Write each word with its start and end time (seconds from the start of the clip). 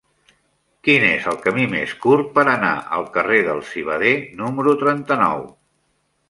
Quin 0.85 1.03
és 1.09 1.27
el 1.31 1.35
camí 1.43 1.65
més 1.73 1.93
curt 2.05 2.31
per 2.37 2.45
anar 2.53 2.71
al 2.97 3.05
carrer 3.19 3.43
del 3.49 3.61
Civader 3.75 4.15
número 4.41 4.75
trenta-nou? 4.87 5.47